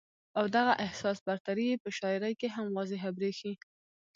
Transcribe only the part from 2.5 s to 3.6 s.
هم واضحه برېښي